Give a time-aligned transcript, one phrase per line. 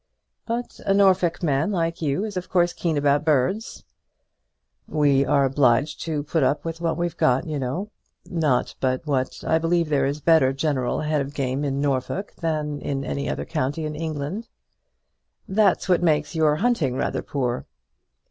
[0.47, 3.83] "But a Norfolk man like you is of course keen about birds."
[4.87, 7.91] "We are obliged to put up with what we've got, you know;
[8.25, 12.33] not but what I believe there is a better general head of game in Norfolk
[12.37, 14.47] than in any other county in England."
[15.47, 17.67] "That's what makes your hunting rather poor."